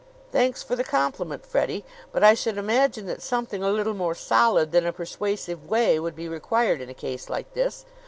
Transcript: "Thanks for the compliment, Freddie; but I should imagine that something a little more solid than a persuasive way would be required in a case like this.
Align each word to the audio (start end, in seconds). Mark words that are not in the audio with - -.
"Thanks 0.31 0.63
for 0.63 0.75
the 0.75 0.83
compliment, 0.83 1.45
Freddie; 1.45 1.85
but 2.11 2.23
I 2.23 2.33
should 2.33 2.57
imagine 2.57 3.05
that 3.05 3.21
something 3.21 3.61
a 3.61 3.69
little 3.69 3.93
more 3.93 4.15
solid 4.15 4.71
than 4.71 4.83
a 4.87 4.91
persuasive 4.91 5.69
way 5.69 5.99
would 5.99 6.15
be 6.15 6.27
required 6.27 6.81
in 6.81 6.89
a 6.89 6.95
case 6.95 7.29
like 7.29 7.53
this. 7.53 7.85